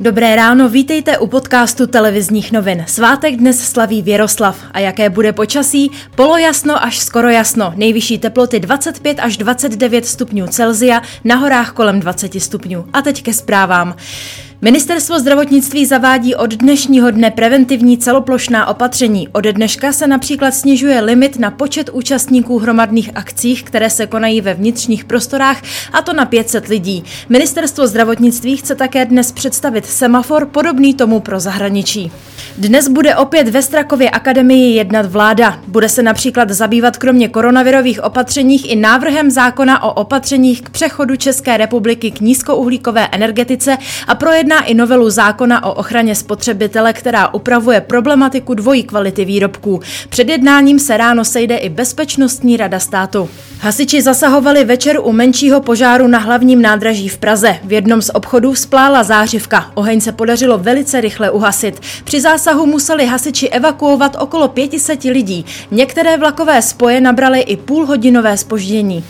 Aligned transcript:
Dobré 0.00 0.36
ráno, 0.36 0.68
vítejte 0.68 1.18
u 1.18 1.26
podcastu 1.26 1.86
televizních 1.86 2.52
novin. 2.52 2.84
Svátek 2.88 3.36
dnes 3.36 3.60
slaví 3.60 4.02
Věroslav. 4.02 4.58
A 4.72 4.78
jaké 4.78 5.10
bude 5.10 5.32
počasí? 5.32 5.90
Polojasno 6.14 6.84
až 6.84 6.98
skoro 6.98 7.28
jasno. 7.28 7.72
Nejvyšší 7.76 8.18
teploty 8.18 8.60
25 8.60 9.18
až 9.20 9.36
29 9.36 10.06
stupňů 10.06 10.46
Celzia, 10.46 11.02
na 11.24 11.36
horách 11.36 11.72
kolem 11.72 12.00
20 12.00 12.40
stupňů. 12.40 12.86
A 12.92 13.02
teď 13.02 13.22
ke 13.22 13.32
zprávám. 13.32 13.96
Ministerstvo 14.62 15.18
zdravotnictví 15.18 15.86
zavádí 15.86 16.34
od 16.34 16.54
dnešního 16.54 17.10
dne 17.10 17.30
preventivní 17.30 17.98
celoplošná 17.98 18.66
opatření. 18.66 19.28
Ode 19.28 19.52
dneška 19.52 19.92
se 19.92 20.06
například 20.06 20.54
snižuje 20.54 21.00
limit 21.00 21.38
na 21.38 21.50
počet 21.50 21.90
účastníků 21.92 22.58
hromadných 22.58 23.10
akcích, 23.14 23.62
které 23.62 23.90
se 23.90 24.06
konají 24.06 24.40
ve 24.40 24.54
vnitřních 24.54 25.04
prostorách, 25.04 25.62
a 25.92 26.02
to 26.02 26.12
na 26.12 26.24
500 26.24 26.68
lidí. 26.68 27.04
Ministerstvo 27.28 27.86
zdravotnictví 27.86 28.56
chce 28.56 28.74
také 28.74 29.04
dnes 29.04 29.32
představit 29.32 29.86
semafor 29.86 30.46
podobný 30.46 30.94
tomu 30.94 31.20
pro 31.20 31.40
zahraničí. 31.40 32.12
Dnes 32.58 32.88
bude 32.88 33.16
opět 33.16 33.48
ve 33.48 33.62
Strakově 33.62 34.10
akademii 34.10 34.76
jednat 34.76 35.06
vláda. 35.06 35.60
Bude 35.66 35.88
se 35.88 36.02
například 36.02 36.50
zabývat 36.50 36.96
kromě 36.96 37.28
koronavirových 37.28 38.04
opatřeních 38.04 38.70
i 38.70 38.76
návrhem 38.76 39.30
zákona 39.30 39.82
o 39.82 39.92
opatřeních 39.92 40.62
k 40.62 40.70
přechodu 40.70 41.16
České 41.16 41.56
republiky 41.56 42.10
k 42.10 42.20
nízkouhlíkové 42.20 43.08
energetice 43.12 43.78
a 44.06 44.14
projedná 44.48 44.68
i 44.70 44.74
novelu 44.74 45.10
zákona 45.10 45.64
o 45.64 45.72
ochraně 45.72 46.14
spotřebitele, 46.14 46.92
která 46.92 47.34
upravuje 47.34 47.80
problematiku 47.80 48.54
dvojí 48.54 48.82
kvality 48.82 49.24
výrobků. 49.24 49.80
Před 50.08 50.28
jednáním 50.28 50.78
se 50.78 50.96
ráno 50.96 51.24
sejde 51.24 51.56
i 51.56 51.68
Bezpečnostní 51.68 52.56
rada 52.56 52.80
státu. 52.80 53.28
Hasiči 53.60 54.02
zasahovali 54.02 54.64
večer 54.64 55.00
u 55.02 55.12
menšího 55.12 55.60
požáru 55.60 56.06
na 56.06 56.18
hlavním 56.18 56.62
nádraží 56.62 57.08
v 57.08 57.18
Praze. 57.18 57.56
V 57.64 57.72
jednom 57.72 58.02
z 58.02 58.10
obchodů 58.14 58.54
splála 58.54 59.02
zářivka. 59.02 59.70
Oheň 59.74 60.00
se 60.00 60.12
podařilo 60.12 60.58
velice 60.58 61.00
rychle 61.00 61.30
uhasit. 61.30 61.80
Při 62.04 62.20
zásahu 62.20 62.66
museli 62.66 63.06
hasiči 63.06 63.48
evakuovat 63.48 64.16
okolo 64.20 64.48
500 64.48 65.04
lidí. 65.04 65.44
Některé 65.70 66.16
vlakové 66.16 66.62
spoje 66.62 67.00
nabraly 67.00 67.40
i 67.40 67.56
půlhodinové 67.56 68.36
spoždění. 68.36 69.04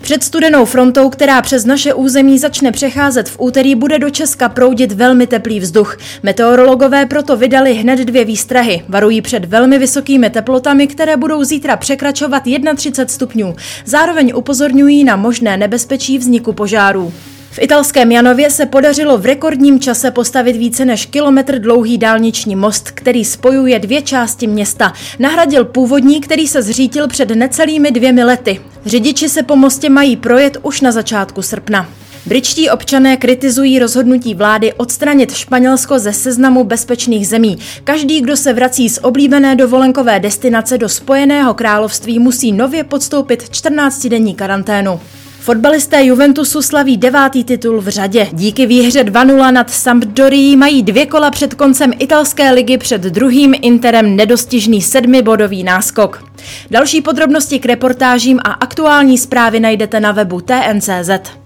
Před 0.00 0.24
studenou 0.24 0.64
frontou, 0.64 1.10
která 1.10 1.42
přes 1.42 1.64
naše 1.64 1.94
území 1.94 2.38
začne 2.38 2.72
přecházet 2.72 3.28
v 3.28 3.36
úterý, 3.40 3.74
bude 3.74 3.98
do 3.98 4.10
Česka 4.10 4.48
proudit 4.48 4.92
velmi 4.92 5.26
teplý 5.26 5.60
vzduch. 5.60 5.96
Meteorologové 6.22 7.06
proto 7.06 7.36
vydali 7.36 7.74
hned 7.74 7.98
dvě 7.98 8.24
výstrahy. 8.24 8.82
Varují 8.88 9.22
před 9.22 9.44
velmi 9.44 9.78
vysokými 9.78 10.30
teplotami, 10.30 10.86
které 10.86 11.16
budou 11.16 11.44
zítra 11.44 11.76
překračovat 11.76 12.42
31 12.42 13.06
stupňů. 13.06 13.54
Zároveň 13.84 14.32
upozorňují 14.36 15.04
na 15.04 15.16
možné 15.16 15.56
nebezpečí 15.56 16.18
vzniku 16.18 16.52
požárů. 16.52 17.12
V 17.52 17.58
italském 17.58 18.12
Janově 18.12 18.50
se 18.50 18.66
podařilo 18.66 19.18
v 19.18 19.26
rekordním 19.26 19.80
čase 19.80 20.10
postavit 20.10 20.56
více 20.56 20.84
než 20.84 21.06
kilometr 21.06 21.58
dlouhý 21.58 21.98
dálniční 21.98 22.56
most, 22.56 22.90
který 22.90 23.24
spojuje 23.24 23.78
dvě 23.78 24.02
části 24.02 24.46
města. 24.46 24.92
Nahradil 25.18 25.64
původní, 25.64 26.20
který 26.20 26.48
se 26.48 26.62
zřítil 26.62 27.08
před 27.08 27.30
necelými 27.30 27.90
dvěmi 27.90 28.24
lety. 28.24 28.60
Řidiči 28.86 29.28
se 29.28 29.42
po 29.42 29.56
mostě 29.56 29.88
mají 29.88 30.16
projet 30.16 30.56
už 30.62 30.80
na 30.80 30.92
začátku 30.92 31.42
srpna. 31.42 31.88
Britští 32.26 32.70
občané 32.70 33.16
kritizují 33.16 33.78
rozhodnutí 33.78 34.34
vlády 34.34 34.72
odstranit 34.72 35.34
Španělsko 35.34 35.98
ze 35.98 36.12
seznamu 36.12 36.64
bezpečných 36.64 37.28
zemí. 37.28 37.58
Každý, 37.84 38.20
kdo 38.20 38.36
se 38.36 38.52
vrací 38.52 38.88
z 38.88 38.98
oblíbené 39.02 39.56
dovolenkové 39.56 40.20
destinace 40.20 40.78
do 40.78 40.88
Spojeného 40.88 41.54
království, 41.54 42.18
musí 42.18 42.52
nově 42.52 42.84
podstoupit 42.84 43.42
14-denní 43.42 44.34
karanténu. 44.34 45.00
Fotbalisté 45.40 46.04
Juventusu 46.04 46.62
slaví 46.62 46.96
devátý 46.96 47.44
titul 47.44 47.80
v 47.80 47.88
řadě. 47.88 48.28
Díky 48.32 48.66
výhře 48.66 49.04
2-0 49.04 49.52
nad 49.52 49.70
Sampdorií 49.70 50.56
mají 50.56 50.82
dvě 50.82 51.06
kola 51.06 51.30
před 51.30 51.54
koncem 51.54 51.92
italské 51.98 52.50
ligy 52.50 52.78
před 52.78 53.00
druhým 53.00 53.54
Interem 53.62 54.16
nedostižný 54.16 54.82
sedmibodový 54.82 55.64
náskok. 55.64 56.24
Další 56.70 57.02
podrobnosti 57.02 57.58
k 57.58 57.66
reportážím 57.66 58.40
a 58.44 58.50
aktuální 58.52 59.18
zprávy 59.18 59.60
najdete 59.60 60.00
na 60.00 60.12
webu 60.12 60.40
TNCZ. 60.40 61.39